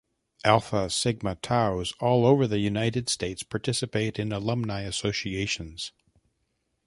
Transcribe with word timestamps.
Alpha 0.43 0.89
Sigma 0.89 1.35
Taus 1.35 1.93
all 1.99 2.25
over 2.25 2.47
the 2.47 2.57
United 2.57 3.07
States 3.07 3.43
participate 3.43 4.17
in 4.17 4.31
alumnae 4.33 4.87
associations. 4.87 5.91